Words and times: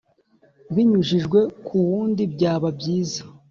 binyujijwe 0.73 1.39
ku 1.65 1.75
wundi 1.87 2.23
byaba 2.33 2.67
byiza 2.77 3.21